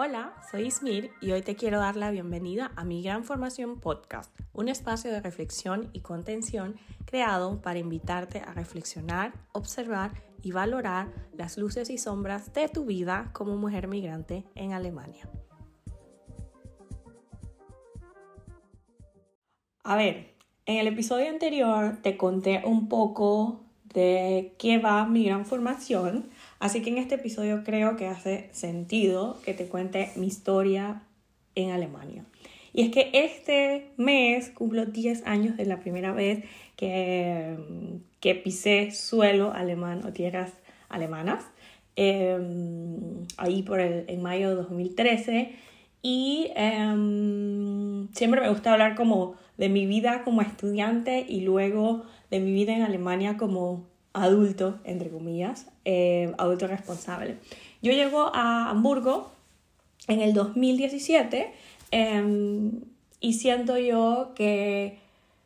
Hola, 0.00 0.32
soy 0.48 0.66
Ismir 0.66 1.10
y 1.20 1.32
hoy 1.32 1.42
te 1.42 1.56
quiero 1.56 1.80
dar 1.80 1.96
la 1.96 2.12
bienvenida 2.12 2.70
a 2.76 2.84
mi 2.84 3.02
Gran 3.02 3.24
Formación 3.24 3.80
Podcast, 3.80 4.32
un 4.52 4.68
espacio 4.68 5.10
de 5.10 5.20
reflexión 5.20 5.90
y 5.92 6.02
contención 6.02 6.76
creado 7.04 7.60
para 7.62 7.80
invitarte 7.80 8.38
a 8.38 8.54
reflexionar, 8.54 9.32
observar 9.50 10.12
y 10.40 10.52
valorar 10.52 11.08
las 11.32 11.58
luces 11.58 11.90
y 11.90 11.98
sombras 11.98 12.52
de 12.52 12.68
tu 12.68 12.84
vida 12.84 13.30
como 13.32 13.56
mujer 13.56 13.88
migrante 13.88 14.44
en 14.54 14.72
Alemania. 14.72 15.28
A 19.82 19.96
ver, 19.96 20.36
en 20.64 20.76
el 20.76 20.86
episodio 20.86 21.28
anterior 21.28 21.98
te 22.02 22.16
conté 22.16 22.62
un 22.64 22.88
poco 22.88 23.64
de 23.82 24.54
qué 24.60 24.78
va 24.78 25.06
mi 25.06 25.24
gran 25.24 25.44
formación 25.44 26.30
Así 26.58 26.82
que 26.82 26.90
en 26.90 26.98
este 26.98 27.16
episodio 27.16 27.62
creo 27.64 27.96
que 27.96 28.06
hace 28.06 28.48
sentido 28.52 29.38
que 29.44 29.54
te 29.54 29.66
cuente 29.66 30.10
mi 30.16 30.26
historia 30.26 31.02
en 31.54 31.70
Alemania. 31.70 32.24
Y 32.72 32.82
es 32.82 32.90
que 32.90 33.10
este 33.12 33.90
mes 33.96 34.50
cumplo 34.50 34.86
10 34.86 35.26
años 35.26 35.56
de 35.56 35.66
la 35.66 35.80
primera 35.80 36.12
vez 36.12 36.44
que, 36.76 37.56
que 38.20 38.34
pisé 38.34 38.90
suelo 38.90 39.52
alemán 39.52 40.04
o 40.04 40.12
tierras 40.12 40.52
alemanas. 40.88 41.44
Em, 42.00 43.26
ahí 43.38 43.64
por 43.64 43.80
el, 43.80 44.04
en 44.06 44.22
mayo 44.22 44.50
de 44.50 44.54
2013. 44.54 45.50
Y 46.00 46.52
em, 46.54 48.08
siempre 48.12 48.40
me 48.40 48.48
gusta 48.48 48.72
hablar 48.72 48.94
como 48.94 49.34
de 49.56 49.68
mi 49.68 49.84
vida 49.84 50.22
como 50.22 50.40
estudiante 50.40 51.26
y 51.28 51.40
luego 51.40 52.04
de 52.30 52.38
mi 52.38 52.52
vida 52.52 52.76
en 52.76 52.82
Alemania 52.82 53.36
como 53.36 53.87
adulto, 54.12 54.78
entre 54.84 55.10
comillas, 55.10 55.66
eh, 55.84 56.34
adulto 56.38 56.66
responsable. 56.66 57.36
Yo 57.82 57.92
llego 57.92 58.30
a 58.34 58.70
Hamburgo 58.70 59.30
en 60.06 60.20
el 60.20 60.32
2017 60.34 61.52
em, 61.90 62.72
y 63.20 63.34
siento 63.34 63.78
yo 63.78 64.32
que, 64.34 64.98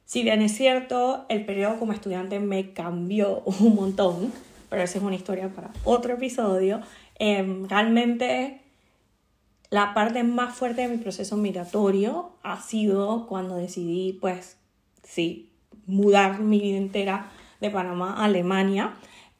si 0.04 0.22
bien 0.22 0.42
es 0.42 0.52
cierto, 0.52 1.26
el 1.28 1.44
periodo 1.44 1.78
como 1.78 1.92
estudiante 1.92 2.40
me 2.40 2.72
cambió 2.72 3.40
un 3.60 3.74
montón, 3.74 4.32
pero 4.68 4.82
esa 4.82 4.98
es 4.98 5.04
una 5.04 5.16
historia 5.16 5.48
para 5.48 5.70
otro 5.84 6.14
episodio, 6.14 6.80
em, 7.18 7.68
realmente 7.68 8.60
la 9.70 9.94
parte 9.94 10.22
más 10.22 10.54
fuerte 10.54 10.82
de 10.82 10.88
mi 10.88 10.98
proceso 10.98 11.36
migratorio 11.36 12.32
ha 12.42 12.60
sido 12.60 13.26
cuando 13.26 13.56
decidí, 13.56 14.12
pues, 14.20 14.58
sí, 15.02 15.50
mudar 15.86 16.40
mi 16.40 16.60
vida 16.60 16.76
entera 16.76 17.30
de 17.62 17.70
Panamá 17.70 18.14
a 18.14 18.24
Alemania. 18.24 18.94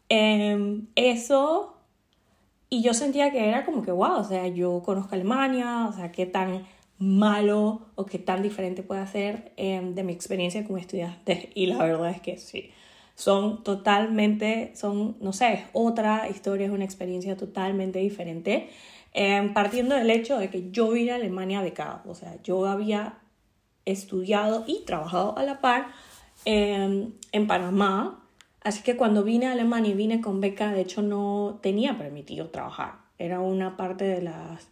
Em, 0.09 0.87
eso, 0.95 1.77
y 2.70 2.83
yo 2.83 2.95
sentía 2.95 3.31
que 3.33 3.48
era 3.48 3.65
como 3.65 3.83
que, 3.83 3.92
wow, 3.92 4.15
o 4.20 4.25
sea, 4.25 4.47
yo 4.48 4.83
conozco 4.84 5.15
Alemania, 5.15 5.87
o 5.89 5.92
sea, 5.92 6.12
qué 6.12 6.25
tan 6.25 6.67
malo 6.98 7.89
o 7.97 8.06
qué 8.06 8.19
tan 8.19 8.43
diferente 8.43 8.83
puede 8.83 9.06
ser 9.09 9.53
em, 9.56 9.95
de 9.95 10.05
mi 10.05 10.12
experiencia 10.12 10.65
como 10.65 10.78
estudiante. 10.78 11.50
Y 11.55 11.67
la 11.67 11.78
verdad 11.78 12.11
es 12.11 12.20
que 12.20 12.39
sí, 12.39 12.70
son 13.15 13.62
totalmente, 13.65 14.73
son, 14.77 15.17
no 15.20 15.33
sé, 15.33 15.67
otra 15.73 16.28
historia, 16.31 16.67
es 16.67 16.73
una 16.73 16.84
experiencia 16.84 17.37
totalmente 17.37 17.98
diferente. 17.98 18.70
Em, 19.15 19.53
partiendo 19.53 19.95
del 19.95 20.11
hecho 20.11 20.39
de 20.39 20.48
que 20.48 20.70
yo 20.70 20.91
vine 20.91 21.12
a 21.12 21.17
Alemania 21.17 21.61
becada, 21.61 22.03
o 22.06 22.15
sea, 22.15 22.37
yo 22.43 22.67
había 22.67 23.19
estudiado 23.84 24.65
y 24.67 24.84
trabajado 24.87 25.37
a 25.37 25.43
la 25.43 25.61
par 25.61 25.89
en 26.45 27.47
Panamá. 27.47 28.23
Así 28.62 28.83
que 28.83 28.97
cuando 28.97 29.25
vine 29.25 29.47
a 29.47 29.53
Alemania 29.53 29.91
y 29.91 29.95
vine 29.95 30.21
con 30.21 30.41
beca, 30.41 30.73
de 30.73 30.81
hecho 30.83 31.03
no 31.03 31.59
tenía 31.62 31.99
permitido 31.99 32.49
trabajar. 32.51 32.95
Era 33.19 33.41
una 33.41 33.77
parte 33.77 34.05
de 34.05 34.23
las, 34.23 34.69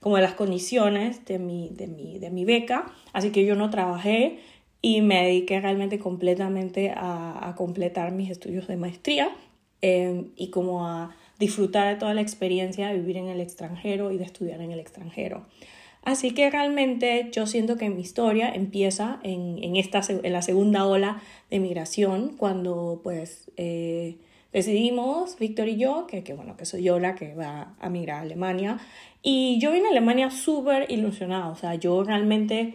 como 0.00 0.16
de 0.16 0.22
las 0.22 0.34
condiciones 0.34 1.24
de 1.26 1.38
mi, 1.38 1.70
de 1.70 1.86
mi, 1.86 2.18
de 2.18 2.30
mi 2.30 2.44
beca. 2.44 2.86
Así 3.12 3.30
que 3.30 3.44
yo 3.44 3.54
no 3.54 3.70
trabajé 3.70 4.40
y 4.80 5.00
me 5.00 5.24
dediqué 5.24 5.60
realmente 5.60 5.98
completamente 5.98 6.90
a, 6.90 7.48
a 7.48 7.54
completar 7.54 8.12
mis 8.12 8.30
estudios 8.30 8.66
de 8.66 8.76
maestría 8.76 9.30
em, 9.80 10.30
y 10.36 10.48
como 10.48 10.86
a 10.86 11.14
disfrutar 11.38 11.88
de 11.94 11.98
toda 11.98 12.14
la 12.14 12.20
experiencia 12.20 12.88
de 12.88 12.94
vivir 12.94 13.16
en 13.16 13.28
el 13.28 13.40
extranjero 13.40 14.10
y 14.10 14.18
de 14.18 14.24
estudiar 14.24 14.60
en 14.60 14.72
el 14.72 14.80
extranjero. 14.80 15.46
Así 16.04 16.32
que 16.32 16.50
realmente 16.50 17.30
yo 17.32 17.46
siento 17.46 17.76
que 17.76 17.88
mi 17.88 18.02
historia 18.02 18.50
empieza 18.54 19.20
en, 19.22 19.62
en 19.64 19.76
esta, 19.76 20.02
en 20.08 20.32
la 20.32 20.42
segunda 20.42 20.86
ola 20.86 21.22
de 21.50 21.60
migración, 21.60 22.36
cuando 22.36 23.00
pues 23.02 23.50
eh, 23.56 24.18
decidimos, 24.52 25.38
Víctor 25.38 25.68
y 25.68 25.78
yo, 25.78 26.06
que, 26.06 26.22
que, 26.22 26.34
bueno, 26.34 26.58
que 26.58 26.66
soy 26.66 26.82
yo 26.82 26.98
la 26.98 27.14
que 27.14 27.34
va 27.34 27.74
a 27.80 27.88
migrar 27.88 28.18
a 28.18 28.20
Alemania. 28.20 28.78
Y 29.22 29.58
yo 29.60 29.72
vine 29.72 29.86
a 29.86 29.90
Alemania 29.92 30.30
súper 30.30 30.90
ilusionada, 30.90 31.48
o 31.48 31.56
sea, 31.56 31.74
yo 31.74 32.04
realmente 32.04 32.74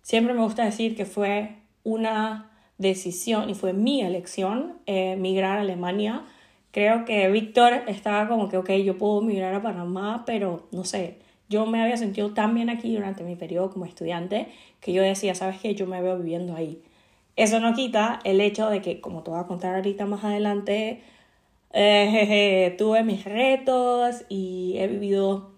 siempre 0.00 0.32
me 0.32 0.42
gusta 0.42 0.64
decir 0.64 0.96
que 0.96 1.04
fue 1.04 1.56
una 1.84 2.50
decisión 2.78 3.50
y 3.50 3.54
fue 3.54 3.74
mi 3.74 4.00
elección 4.00 4.78
eh, 4.86 5.16
migrar 5.16 5.58
a 5.58 5.60
Alemania. 5.60 6.24
Creo 6.70 7.04
que 7.04 7.28
Víctor 7.30 7.82
estaba 7.88 8.26
como 8.26 8.48
que, 8.48 8.56
ok, 8.56 8.70
yo 8.84 8.96
puedo 8.96 9.20
migrar 9.20 9.54
a 9.54 9.62
Panamá, 9.62 10.22
pero 10.24 10.66
no 10.72 10.84
sé, 10.84 11.18
yo 11.50 11.66
me 11.66 11.82
había 11.82 11.96
sentido 11.98 12.32
tan 12.32 12.54
bien 12.54 12.70
aquí 12.70 12.94
durante 12.94 13.24
mi 13.24 13.36
periodo 13.36 13.70
como 13.70 13.84
estudiante 13.84 14.48
que 14.80 14.92
yo 14.94 15.02
decía, 15.02 15.34
¿sabes 15.34 15.58
qué? 15.60 15.74
Yo 15.74 15.86
me 15.86 16.00
veo 16.00 16.16
viviendo 16.16 16.56
ahí. 16.56 16.80
Eso 17.36 17.60
no 17.60 17.74
quita 17.74 18.20
el 18.24 18.40
hecho 18.40 18.70
de 18.70 18.80
que, 18.80 19.00
como 19.00 19.22
te 19.22 19.30
voy 19.30 19.40
a 19.40 19.44
contar 19.46 19.74
ahorita 19.74 20.06
más 20.06 20.24
adelante, 20.24 21.02
eh, 21.72 22.74
tuve 22.78 23.02
mis 23.02 23.24
retos 23.24 24.24
y 24.28 24.76
he 24.78 24.86
vivido 24.86 25.50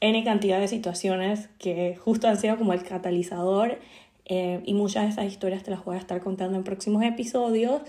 N 0.00 0.24
cantidad 0.24 0.60
de 0.60 0.68
situaciones 0.68 1.48
que 1.58 1.96
justo 1.96 2.28
han 2.28 2.36
sido 2.36 2.56
como 2.56 2.72
el 2.72 2.82
catalizador 2.82 3.78
eh, 4.26 4.60
y 4.64 4.74
muchas 4.74 5.04
de 5.04 5.10
esas 5.10 5.26
historias 5.26 5.62
te 5.62 5.70
las 5.70 5.84
voy 5.84 5.96
a 5.96 5.98
estar 5.98 6.20
contando 6.20 6.56
en 6.56 6.64
próximos 6.64 7.02
episodios. 7.02 7.82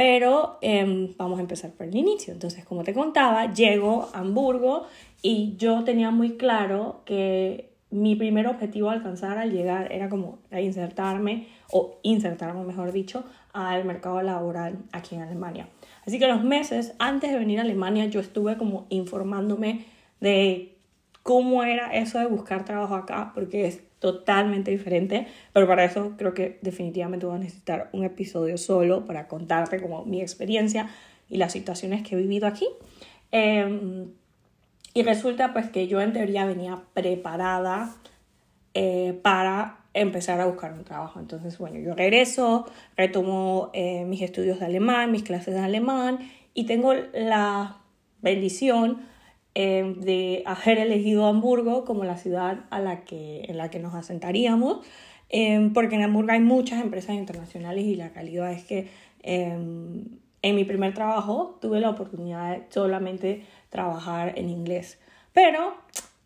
Pero 0.00 0.56
em, 0.62 1.14
vamos 1.18 1.38
a 1.38 1.42
empezar 1.42 1.72
por 1.72 1.86
el 1.86 1.94
inicio. 1.94 2.32
Entonces, 2.32 2.64
como 2.64 2.84
te 2.84 2.94
contaba, 2.94 3.52
llego 3.52 4.08
a 4.14 4.20
Hamburgo 4.20 4.86
y 5.20 5.56
yo 5.58 5.84
tenía 5.84 6.10
muy 6.10 6.38
claro 6.38 7.02
que 7.04 7.74
mi 7.90 8.16
primer 8.16 8.46
objetivo 8.46 8.88
a 8.88 8.94
alcanzar 8.94 9.36
al 9.36 9.52
llegar 9.52 9.92
era 9.92 10.08
como 10.08 10.38
insertarme, 10.52 11.48
o 11.70 11.98
insertarme 12.02 12.64
mejor 12.64 12.92
dicho, 12.92 13.24
al 13.52 13.84
mercado 13.84 14.22
laboral 14.22 14.78
aquí 14.92 15.16
en 15.16 15.20
Alemania. 15.20 15.68
Así 16.06 16.18
que 16.18 16.28
los 16.28 16.42
meses 16.42 16.94
antes 16.98 17.30
de 17.30 17.38
venir 17.38 17.58
a 17.58 17.62
Alemania 17.62 18.06
yo 18.06 18.20
estuve 18.20 18.56
como 18.56 18.86
informándome 18.88 19.84
de 20.18 20.78
cómo 21.22 21.62
era 21.62 21.94
eso 21.94 22.18
de 22.18 22.24
buscar 22.24 22.64
trabajo 22.64 22.94
acá, 22.94 23.32
porque 23.34 23.66
es 23.66 23.82
totalmente 24.00 24.72
diferente, 24.72 25.28
pero 25.52 25.68
para 25.68 25.84
eso 25.84 26.14
creo 26.16 26.34
que 26.34 26.58
definitivamente 26.62 27.26
voy 27.26 27.36
a 27.36 27.38
necesitar 27.38 27.90
un 27.92 28.04
episodio 28.04 28.58
solo 28.58 29.06
para 29.06 29.28
contarte 29.28 29.80
como 29.80 30.04
mi 30.04 30.20
experiencia 30.20 30.90
y 31.28 31.36
las 31.36 31.52
situaciones 31.52 32.02
que 32.02 32.16
he 32.16 32.18
vivido 32.18 32.48
aquí. 32.48 32.66
Eh, 33.30 34.08
y 34.92 35.02
resulta 35.02 35.52
pues 35.52 35.70
que 35.70 35.86
yo 35.86 36.00
en 36.00 36.12
teoría 36.12 36.44
venía 36.46 36.82
preparada 36.94 37.94
eh, 38.74 39.18
para 39.22 39.78
empezar 39.94 40.40
a 40.40 40.46
buscar 40.46 40.72
un 40.72 40.84
trabajo. 40.84 41.20
Entonces, 41.20 41.58
bueno, 41.58 41.78
yo 41.78 41.94
regreso, 41.94 42.66
retomo 42.96 43.70
eh, 43.72 44.04
mis 44.04 44.22
estudios 44.22 44.58
de 44.60 44.66
alemán, 44.66 45.12
mis 45.12 45.22
clases 45.22 45.54
de 45.54 45.60
alemán 45.60 46.18
y 46.54 46.64
tengo 46.64 46.94
la 46.94 47.78
bendición 48.20 49.02
eh, 49.54 49.94
de 49.98 50.42
haber 50.46 50.78
elegido 50.78 51.26
Hamburgo 51.26 51.84
como 51.84 52.04
la 52.04 52.16
ciudad 52.16 52.64
a 52.70 52.80
la 52.80 53.04
que, 53.04 53.42
en 53.48 53.56
la 53.56 53.70
que 53.70 53.78
nos 53.78 53.94
asentaríamos, 53.94 54.84
porque 55.74 55.94
en 55.94 56.02
Hamburgo 56.02 56.32
hay 56.32 56.40
muchas 56.40 56.82
empresas 56.82 57.14
internacionales 57.14 57.84
y 57.84 57.94
la 57.94 58.08
realidad 58.08 58.52
es 58.52 58.64
que 58.64 58.88
en 60.42 60.56
mi 60.56 60.64
primer 60.64 60.94
trabajo 60.94 61.58
tuve 61.60 61.80
la 61.80 61.90
oportunidad 61.90 62.50
de 62.50 62.64
solamente 62.70 63.44
trabajar 63.68 64.38
en 64.38 64.48
inglés. 64.48 64.98
Pero 65.32 65.74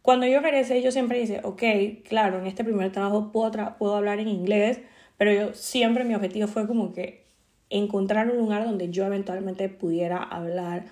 cuando 0.02 0.26
yo 0.26 0.40
regresé, 0.40 0.82
yo 0.82 0.92
siempre 0.92 1.18
dije, 1.18 1.40
ok, 1.42 1.62
claro, 2.06 2.38
en 2.38 2.46
este 2.46 2.64
primer 2.64 2.92
trabajo 2.92 3.32
puedo, 3.32 3.50
puedo 3.78 3.96
hablar 3.96 4.18
en 4.18 4.28
inglés, 4.28 4.80
pero 5.16 5.32
yo 5.32 5.54
siempre 5.54 6.04
mi 6.04 6.14
objetivo 6.14 6.46
fue 6.46 6.66
como 6.66 6.92
que 6.92 7.24
encontrar 7.70 8.30
un 8.30 8.38
lugar 8.38 8.64
donde 8.64 8.90
yo 8.90 9.04
eventualmente 9.06 9.68
pudiera 9.68 10.18
hablar 10.18 10.84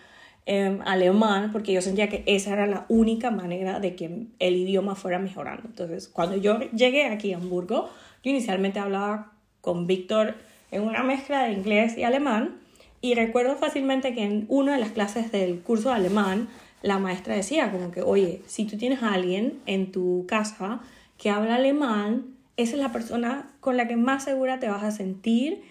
eh, 0.46 0.78
alemán, 0.84 1.50
porque 1.52 1.72
yo 1.72 1.82
sentía 1.82 2.08
que 2.08 2.24
esa 2.26 2.52
era 2.52 2.66
la 2.66 2.86
única 2.88 3.30
manera 3.30 3.80
de 3.80 3.94
que 3.94 4.26
el 4.38 4.56
idioma 4.56 4.94
fuera 4.94 5.18
mejorando. 5.18 5.62
Entonces, 5.66 6.08
cuando 6.08 6.36
yo 6.36 6.58
llegué 6.70 7.06
aquí 7.06 7.32
a 7.32 7.36
Hamburgo, 7.36 7.90
yo 8.22 8.30
inicialmente 8.30 8.78
hablaba 8.78 9.32
con 9.60 9.86
Víctor 9.86 10.34
en 10.70 10.82
una 10.82 11.02
mezcla 11.02 11.44
de 11.44 11.52
inglés 11.52 11.96
y 11.96 12.02
alemán, 12.02 12.58
y 13.00 13.14
recuerdo 13.14 13.56
fácilmente 13.56 14.14
que 14.14 14.22
en 14.22 14.46
una 14.48 14.74
de 14.74 14.80
las 14.80 14.92
clases 14.92 15.32
del 15.32 15.60
curso 15.60 15.88
de 15.88 15.96
alemán, 15.96 16.48
la 16.82 16.98
maestra 16.98 17.34
decía 17.34 17.70
como 17.70 17.90
que, 17.90 18.00
oye, 18.00 18.42
si 18.46 18.64
tú 18.64 18.76
tienes 18.76 19.02
a 19.02 19.12
alguien 19.12 19.58
en 19.66 19.90
tu 19.90 20.24
casa 20.28 20.80
que 21.18 21.28
habla 21.30 21.56
alemán, 21.56 22.26
esa 22.56 22.74
es 22.76 22.78
la 22.80 22.92
persona 22.92 23.50
con 23.60 23.76
la 23.76 23.88
que 23.88 23.96
más 23.96 24.24
segura 24.24 24.60
te 24.60 24.68
vas 24.68 24.84
a 24.84 24.92
sentir 24.92 25.62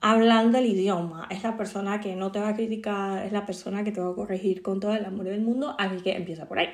hablando 0.00 0.58
el 0.58 0.66
idioma. 0.66 1.26
Es 1.30 1.42
la 1.42 1.56
persona 1.56 2.00
que 2.00 2.16
no 2.16 2.32
te 2.32 2.40
va 2.40 2.48
a 2.48 2.54
criticar, 2.54 3.24
es 3.24 3.32
la 3.32 3.46
persona 3.46 3.84
que 3.84 3.92
te 3.92 4.00
va 4.00 4.10
a 4.10 4.14
corregir 4.14 4.62
con 4.62 4.80
todo 4.80 4.94
el 4.94 5.04
amor 5.04 5.26
del 5.26 5.40
mundo, 5.40 5.74
así 5.78 5.96
que 6.02 6.16
empieza 6.16 6.46
por 6.46 6.58
ahí. 6.58 6.68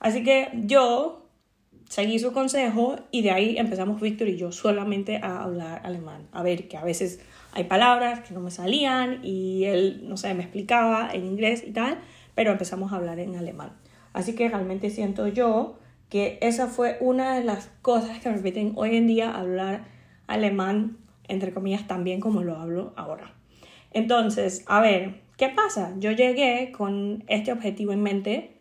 Así 0.00 0.22
que 0.22 0.50
yo 0.54 1.26
seguí 1.88 2.18
su 2.18 2.32
consejo 2.32 2.96
y 3.10 3.22
de 3.22 3.30
ahí 3.30 3.56
empezamos 3.56 4.00
Víctor 4.00 4.28
y 4.28 4.36
yo 4.36 4.52
solamente 4.52 5.18
a 5.22 5.42
hablar 5.42 5.80
alemán. 5.84 6.28
A 6.32 6.42
ver, 6.42 6.68
que 6.68 6.76
a 6.76 6.84
veces 6.84 7.20
hay 7.52 7.64
palabras 7.64 8.20
que 8.20 8.34
no 8.34 8.40
me 8.40 8.50
salían 8.50 9.24
y 9.24 9.64
él, 9.64 10.02
no 10.04 10.16
sé, 10.16 10.34
me 10.34 10.42
explicaba 10.42 11.10
en 11.12 11.24
inglés 11.24 11.64
y 11.66 11.72
tal, 11.72 11.98
pero 12.34 12.52
empezamos 12.52 12.92
a 12.92 12.96
hablar 12.96 13.18
en 13.18 13.36
alemán. 13.36 13.72
Así 14.12 14.34
que 14.34 14.48
realmente 14.48 14.90
siento 14.90 15.28
yo 15.28 15.78
que 16.08 16.38
esa 16.40 16.66
fue 16.66 16.98
una 17.00 17.34
de 17.36 17.44
las 17.44 17.70
cosas 17.82 18.18
que 18.18 18.28
me 18.28 18.36
permiten 18.36 18.72
hoy 18.76 18.96
en 18.96 19.06
día 19.06 19.30
hablar 19.30 19.84
alemán, 20.26 20.98
entre 21.28 21.52
comillas, 21.52 21.86
tan 21.86 22.20
como 22.20 22.42
lo 22.42 22.56
hablo 22.56 22.92
ahora. 22.96 23.34
Entonces, 23.92 24.64
a 24.66 24.80
ver, 24.80 25.22
¿qué 25.36 25.48
pasa? 25.48 25.94
Yo 25.98 26.10
llegué 26.12 26.72
con 26.72 27.24
este 27.28 27.52
objetivo 27.52 27.92
en 27.92 28.02
mente 28.02 28.60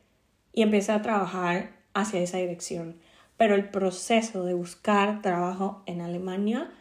y 0.53 0.61
empecé 0.61 0.91
a 0.91 1.01
trabajar 1.01 1.71
hacia 1.93 2.21
esa 2.21 2.37
dirección. 2.37 2.97
Pero 3.37 3.55
el 3.55 3.69
proceso 3.69 4.43
de 4.45 4.53
buscar 4.53 5.21
trabajo 5.21 5.83
en 5.85 6.01
Alemania 6.01 6.71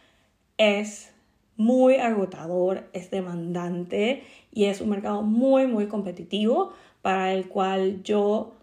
es 0.58 1.12
muy 1.56 1.96
agotador, 1.96 2.88
es 2.92 3.10
demandante 3.10 4.24
y 4.52 4.66
es 4.66 4.80
un 4.80 4.90
mercado 4.90 5.22
muy, 5.22 5.66
muy 5.66 5.86
competitivo 5.86 6.72
para 7.02 7.32
el 7.32 7.48
cual 7.48 8.02
yo 8.02 8.54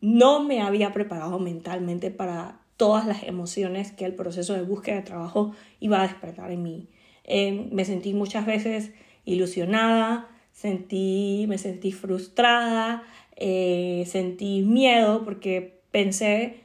no 0.00 0.42
me 0.42 0.60
había 0.60 0.92
preparado 0.92 1.38
mentalmente 1.38 2.10
para 2.10 2.60
todas 2.76 3.06
las 3.06 3.22
emociones 3.22 3.92
que 3.92 4.04
el 4.04 4.14
proceso 4.14 4.54
de 4.54 4.62
búsqueda 4.62 4.96
de 4.96 5.02
trabajo 5.02 5.52
iba 5.80 6.00
a 6.00 6.06
despertar 6.06 6.50
en 6.50 6.62
mí. 6.62 6.88
Eh, 7.24 7.68
me 7.72 7.84
sentí 7.84 8.14
muchas 8.14 8.46
veces 8.46 8.92
ilusionada, 9.24 10.28
sentí, 10.52 11.46
me 11.48 11.58
sentí 11.58 11.92
frustrada, 11.92 13.02
eh, 13.36 14.04
sentí 14.06 14.62
miedo 14.62 15.24
porque 15.24 15.80
pensé 15.90 16.60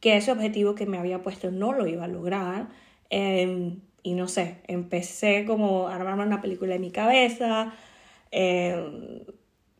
que 0.00 0.16
ese 0.16 0.32
objetivo 0.32 0.74
que 0.74 0.86
me 0.86 0.98
había 0.98 1.22
puesto 1.22 1.50
no 1.50 1.72
lo 1.72 1.86
iba 1.86 2.04
a 2.04 2.08
lograr. 2.08 2.68
Em, 3.10 3.80
y 4.02 4.14
no 4.14 4.28
sé, 4.28 4.56
empecé 4.66 5.44
como 5.46 5.88
a 5.88 5.96
armarme 5.96 6.24
una 6.24 6.40
película 6.40 6.74
en 6.74 6.80
mi 6.80 6.90
cabeza, 6.90 7.74
em, 8.30 9.24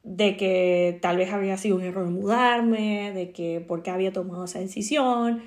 de 0.02 0.36
que 0.36 0.98
tal 1.02 1.16
vez 1.16 1.32
había 1.32 1.56
sido 1.56 1.76
un 1.76 1.82
error 1.82 2.06
mudarme, 2.10 3.12
de 3.12 3.32
que 3.32 3.60
por 3.60 3.82
qué 3.82 3.90
había 3.90 4.12
tomado 4.12 4.44
esa 4.44 4.58
decisión. 4.60 5.42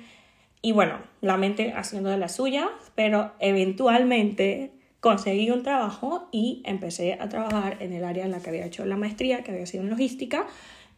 Y 0.64 0.72
bueno, 0.72 0.98
la 1.20 1.36
mente 1.36 1.74
haciendo 1.74 2.08
de 2.08 2.16
la 2.16 2.30
suya, 2.30 2.70
pero 2.94 3.34
eventualmente 3.38 4.72
conseguí 5.00 5.50
un 5.50 5.62
trabajo 5.62 6.26
y 6.32 6.62
empecé 6.64 7.18
a 7.20 7.28
trabajar 7.28 7.76
en 7.80 7.92
el 7.92 8.02
área 8.02 8.24
en 8.24 8.30
la 8.30 8.40
que 8.40 8.48
había 8.48 8.64
hecho 8.64 8.86
la 8.86 8.96
maestría, 8.96 9.44
que 9.44 9.52
había 9.52 9.66
sido 9.66 9.84
en 9.84 9.90
logística. 9.90 10.46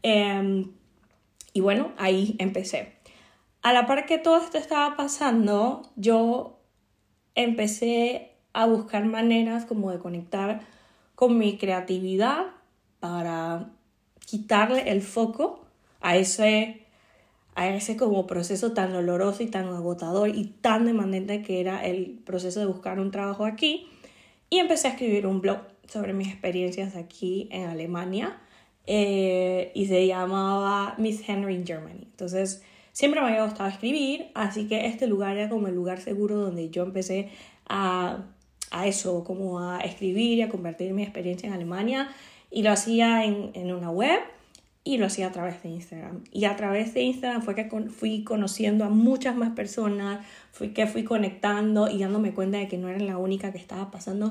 Em, 0.05 0.71
y 1.53 1.61
bueno, 1.63 1.91
ahí 1.99 2.37
empecé. 2.39 2.93
A 3.61 3.73
la 3.73 3.89
par 3.89 4.07
que 4.07 4.19
todo 4.19 4.37
esto 4.37 4.57
estaba 4.57 4.97
pasando, 4.97 5.83
yo 5.97 6.61
empecé 7.35 8.37
a 8.53 8.67
buscar 8.67 9.05
maneras 9.05 9.65
como 9.65 9.91
de 9.91 9.99
conectar 9.99 10.61
con 11.17 11.39
mi 11.39 11.59
creatividad 11.59 12.53
para 13.01 13.71
quitarle 14.25 14.93
el 14.93 15.03
foco 15.03 15.67
a 16.01 16.17
ese, 16.17 16.86
a 17.57 17.75
ese 17.75 17.97
como 17.97 18.27
proceso 18.27 18.73
tan 18.73 18.93
doloroso 18.93 19.43
y 19.43 19.47
tan 19.47 19.67
agotador 19.69 20.29
y 20.29 20.45
tan 20.45 20.85
demandante 20.85 21.43
que 21.43 21.59
era 21.59 21.85
el 21.85 22.21
proceso 22.25 22.61
de 22.61 22.67
buscar 22.67 23.01
un 23.01 23.11
trabajo 23.11 23.47
aquí. 23.47 23.89
Y 24.51 24.59
empecé 24.59 24.89
a 24.89 24.91
escribir 24.91 25.27
un 25.27 25.41
blog 25.41 25.61
sobre 25.89 26.13
mis 26.13 26.29
experiencias 26.29 26.97
aquí 26.97 27.49
en 27.51 27.65
Alemania 27.65 28.39
eh, 28.87 29.73
y 29.75 29.87
se 29.87 30.07
llamaba 30.07 30.95
Miss 30.99 31.27
Henry 31.27 31.55
in 31.55 31.67
Germany. 31.67 32.03
Entonces, 32.03 32.63
siempre 32.93 33.23
me 33.23 33.29
había 33.29 33.45
gustado 33.45 33.71
escribir, 33.71 34.27
así 34.35 34.69
que 34.69 34.87
este 34.87 35.07
lugar 35.07 35.39
era 35.39 35.49
como 35.49 35.67
el 35.67 35.75
lugar 35.75 35.99
seguro 35.99 36.37
donde 36.37 36.69
yo 36.69 36.83
empecé 36.83 37.31
a, 37.71 38.19
a 38.71 38.87
eso, 38.87 39.25
como 39.25 39.61
a 39.61 39.81
escribir 39.81 40.39
y 40.39 40.43
a 40.43 40.51
convertir 40.51 40.93
mi 40.93 41.03
experiencia 41.03 41.47
en 41.47 41.55
Alemania 41.55 42.09
y 42.51 42.63
lo 42.63 42.71
hacía 42.71 43.25
en, 43.25 43.51
en 43.55 43.73
una 43.73 43.91
web 43.91 44.21
y 44.87 44.99
lo 44.99 45.07
hacía 45.07 45.27
a 45.27 45.33
través 45.33 45.63
de 45.65 45.69
Instagram. 45.71 46.23
Y 46.31 46.45
a 46.45 46.55
través 46.55 46.95
de 46.95 47.03
Instagram 47.03 47.43
fue 47.43 47.57
que 47.57 47.69
fui 47.91 48.23
conociendo 48.23 48.85
a 48.85 48.89
muchas 48.89 49.35
más 49.35 49.51
personas, 49.51 50.25
fui 50.53 50.69
que 50.69 50.87
fui 50.87 51.03
conectando 51.03 51.91
y 51.91 51.99
dándome 51.99 52.33
cuenta 52.33 52.59
de 52.59 52.69
que 52.69 52.79
no 52.79 52.89
era 52.89 53.01
la 53.01 53.19
única 53.19 53.51
que 53.51 53.59
estaba 53.59 53.91
pasando 53.91 54.31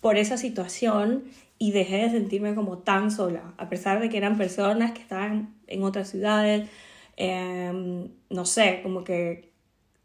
por 0.00 0.18
esa 0.18 0.36
situación 0.36 1.24
y 1.58 1.72
dejé 1.72 1.96
de 1.96 2.10
sentirme 2.10 2.54
como 2.54 2.78
tan 2.78 3.10
sola, 3.10 3.54
a 3.56 3.70
pesar 3.70 3.98
de 4.00 4.10
que 4.10 4.18
eran 4.18 4.36
personas 4.36 4.92
que 4.92 5.00
estaban 5.00 5.54
en 5.66 5.82
otras 5.82 6.10
ciudades, 6.10 6.68
em, 7.16 8.10
no 8.28 8.44
sé, 8.44 8.80
como 8.82 9.04
que 9.04 9.50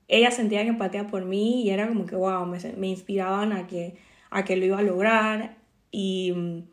ellas 0.07 0.35
sentían 0.35 0.67
empatía 0.67 1.07
por 1.07 1.25
mí 1.25 1.63
y 1.63 1.71
era 1.71 1.87
como 1.87 2.05
que, 2.05 2.15
wow, 2.15 2.45
me, 2.45 2.57
me 2.77 2.87
inspiraban 2.87 3.51
a 3.51 3.67
que, 3.67 3.97
a 4.29 4.45
que 4.45 4.55
lo 4.55 4.65
iba 4.65 4.79
a 4.79 4.81
lograr 4.81 5.57
y 5.91 6.63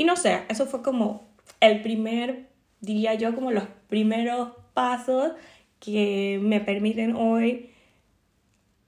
y 0.00 0.04
no 0.04 0.16
sé, 0.16 0.44
eso 0.48 0.64
fue 0.64 0.80
como 0.80 1.28
el 1.60 1.82
primer, 1.82 2.48
diría 2.80 3.14
yo, 3.14 3.34
como 3.34 3.50
los 3.50 3.64
primeros 3.88 4.50
pasos 4.74 5.32
que 5.78 6.38
me 6.42 6.60
permiten 6.60 7.14
hoy 7.16 7.70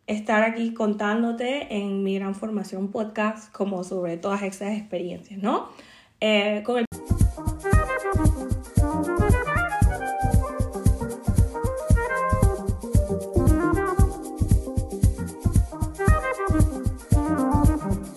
estar 0.06 0.42
aquí 0.42 0.74
contándote 0.74 1.74
en 1.76 2.02
mi 2.02 2.16
gran 2.16 2.34
formación 2.34 2.88
podcast 2.88 3.52
como 3.52 3.84
sobre 3.84 4.16
todas 4.16 4.42
esas 4.42 4.76
experiencias, 4.76 5.40
¿no? 5.40 5.68
Eh, 6.20 6.62
con 6.64 6.78
el 6.78 6.86